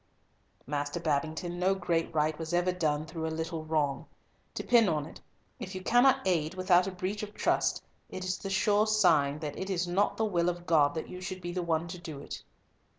"Master 0.65 0.99
Babington, 0.99 1.59
no 1.59 1.75
great 1.75 2.11
right 2.11 2.35
was 2.39 2.55
ever 2.55 2.71
done 2.71 3.05
through 3.05 3.27
a 3.27 3.29
little 3.37 3.63
wrong. 3.63 4.07
Depend 4.55 4.89
on 4.89 5.05
it, 5.05 5.21
if 5.59 5.75
you 5.75 5.81
cannot 5.83 6.25
aid 6.25 6.55
without 6.55 6.87
a 6.87 6.91
breach 6.91 7.21
of 7.21 7.35
trust, 7.35 7.83
it 8.09 8.25
is 8.25 8.39
the 8.39 8.49
sure 8.49 8.87
sign 8.87 9.37
that 9.41 9.59
it 9.59 9.69
is 9.69 9.87
not 9.87 10.17
the 10.17 10.25
will 10.25 10.49
of 10.49 10.65
God 10.65 10.95
that 10.95 11.07
you 11.07 11.21
should 11.21 11.39
be 11.39 11.51
the 11.53 11.61
one 11.61 11.87
to 11.87 11.99
do 11.99 12.19
it." 12.19 12.41